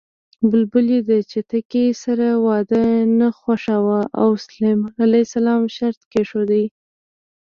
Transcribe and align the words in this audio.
بلبلې 0.49 0.99
د 1.09 1.11
چتکي 1.31 1.85
سره 2.03 2.27
واده 2.47 2.83
نه 3.19 3.27
خوښاوه 3.39 4.01
او 4.21 4.29
سلیمان 4.45 4.91
ع 5.65 5.67
شرط 5.77 6.01
کېښود 6.11 6.51